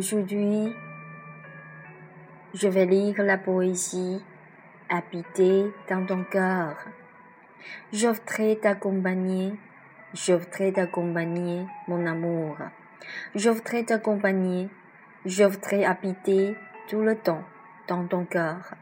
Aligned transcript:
Aujourd'hui, 0.00 0.74
je 2.54 2.68
vais 2.68 2.86
lire 2.86 3.22
la 3.22 3.36
poésie 3.36 4.24
habitée 4.88 5.70
dans 5.90 6.06
ton 6.06 6.24
cœur. 6.24 6.74
J'offrirai 7.92 8.56
t'accompagner, 8.56 9.52
j'offrirai 10.14 10.72
t'accompagner, 10.72 11.66
mon 11.86 12.06
amour. 12.06 12.56
J'offrirai 13.34 13.84
t'accompagner, 13.84 14.70
j'offrirai 15.26 15.84
habiter 15.84 16.56
tout 16.88 17.02
le 17.02 17.16
temps 17.16 17.44
dans 17.86 18.06
ton 18.06 18.24
cœur, 18.24 18.72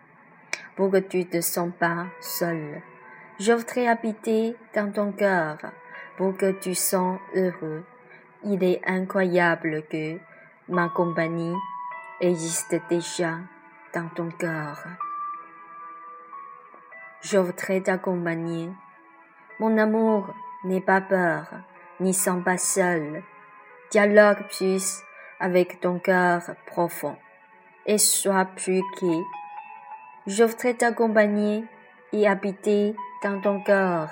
pour 0.76 0.92
que 0.92 0.98
tu 0.98 1.18
ne 1.18 1.24
te 1.24 1.40
sens 1.40 1.72
pas 1.80 2.06
seul. 2.20 2.80
J'offrirai 3.40 3.88
habiter 3.88 4.54
dans 4.72 4.92
ton 4.92 5.10
cœur, 5.10 5.58
pour 6.16 6.36
que 6.36 6.52
tu 6.52 6.76
sens 6.76 7.18
heureux. 7.34 7.84
Il 8.44 8.62
est 8.62 8.80
incroyable 8.86 9.82
que 9.90 10.20
ma 10.68 10.88
compagnie 10.90 11.54
existe 12.20 12.76
déjà 12.90 13.38
dans 13.94 14.08
ton 14.08 14.30
cœur. 14.30 14.78
Je 17.22 17.38
voudrais 17.38 17.80
t'accompagner. 17.80 18.70
Mon 19.60 19.78
amour, 19.78 20.34
n'aie 20.64 20.80
pas 20.80 21.00
peur, 21.00 21.46
n'y 22.00 22.12
sens 22.12 22.44
pas 22.44 22.58
seul. 22.58 23.22
Dialogue 23.90 24.46
plus 24.56 25.02
avec 25.40 25.80
ton 25.80 25.98
cœur 25.98 26.42
profond 26.66 27.16
et 27.86 27.98
sois 27.98 28.44
plus 28.44 28.82
gai. 29.00 29.22
Je 30.26 30.44
voudrais 30.44 30.74
t'accompagner 30.74 31.64
et 32.12 32.28
habiter 32.28 32.94
dans 33.22 33.40
ton 33.40 33.62
cœur. 33.62 34.10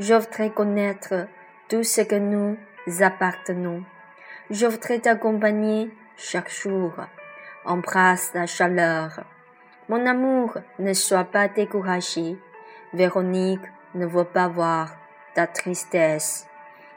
Je 0.00 0.14
voudrais 0.14 0.50
connaître 0.50 1.28
tout 1.68 1.82
ce 1.82 2.00
que 2.00 2.16
nous 2.16 2.56
appartenons. 3.00 3.84
Je 4.48 4.66
voudrais 4.66 5.00
t'accompagner 5.00 5.90
chaque 6.16 6.52
jour. 6.52 6.92
Embrasse 7.64 8.30
la 8.32 8.46
chaleur. 8.46 9.24
Mon 9.88 10.06
amour, 10.06 10.58
ne 10.78 10.92
sois 10.92 11.24
pas 11.24 11.48
découragé. 11.48 12.36
Véronique 12.92 13.66
ne 13.96 14.06
veut 14.06 14.24
pas 14.24 14.46
voir 14.46 14.96
ta 15.34 15.48
tristesse. 15.48 16.46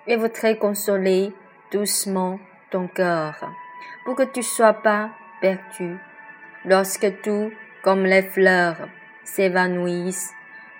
Et 0.05 0.15
voudrait 0.15 0.59
consoler 0.59 1.33
doucement 1.71 2.39
ton 2.69 2.87
cœur 2.87 3.33
pour 4.05 4.15
que 4.15 4.23
tu 4.23 4.43
sois 4.43 4.73
pas 4.73 5.09
perdu. 5.41 5.97
Lorsque 6.65 7.21
tout, 7.23 7.51
comme 7.83 8.03
les 8.03 8.21
fleurs, 8.21 8.87
s'évanouissent, 9.23 10.33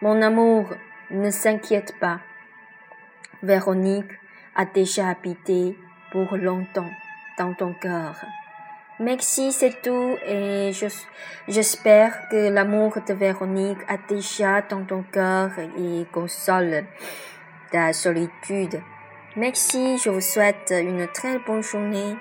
mon 0.03 0.21
amour, 0.21 0.69
ne 1.09 1.31
s'inquiète 1.31 1.97
pas. 1.99 2.19
Véronique 3.41 4.11
a 4.55 4.65
déjà 4.65 5.09
habité 5.09 5.75
pour 6.11 6.35
longtemps 6.37 6.91
dans 7.37 7.53
ton 7.53 7.73
cœur. 7.73 8.15
Merci, 8.99 9.53
c'est 9.53 9.81
tout 9.81 10.17
et 10.27 10.71
j'espère 11.47 12.27
que 12.29 12.49
l'amour 12.49 12.97
de 13.07 13.13
Véronique 13.13 13.77
a 13.87 13.97
déjà 14.09 14.61
dans 14.61 14.83
ton 14.83 15.03
cœur 15.03 15.51
et 15.57 16.05
console 16.11 16.83
ta 17.71 17.93
solitude. 17.93 18.81
Merci, 19.37 19.97
je 20.03 20.09
vous 20.09 20.21
souhaite 20.21 20.73
une 20.77 21.07
très 21.07 21.39
bonne 21.39 21.63
journée. 21.63 22.15